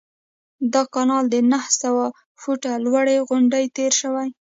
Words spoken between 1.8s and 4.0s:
سوه فوټه لوړې غونډۍ تیر